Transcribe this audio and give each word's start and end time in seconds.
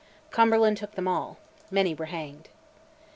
Cumberland 0.31 0.77
took 0.77 0.93
them 0.93 1.07
all, 1.07 1.37
many 1.69 1.93
were 1.93 2.05
hanged. 2.05 2.49